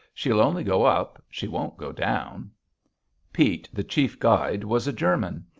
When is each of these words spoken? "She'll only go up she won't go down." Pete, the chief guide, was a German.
"She'll 0.15 0.41
only 0.41 0.63
go 0.63 0.83
up 0.83 1.21
she 1.29 1.47
won't 1.47 1.77
go 1.77 1.91
down." 1.91 2.49
Pete, 3.31 3.69
the 3.71 3.83
chief 3.83 4.17
guide, 4.19 4.63
was 4.63 4.87
a 4.87 4.93
German. 4.93 5.45